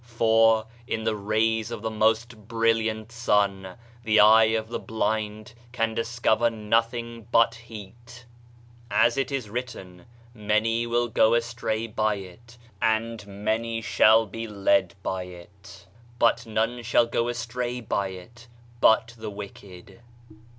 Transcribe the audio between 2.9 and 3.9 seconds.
sun.